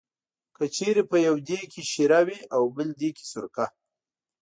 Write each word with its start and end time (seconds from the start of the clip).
که 0.55 0.63
چېرې 0.75 1.03
په 1.11 1.17
یو 1.27 1.35
دېګ 1.47 1.65
کې 1.73 1.81
شېره 1.91 2.19
وي 2.27 2.39
او 2.55 2.63
بل 2.75 2.89
دېګ 2.99 3.13
کې 3.17 3.25
سرکه. 3.31 3.65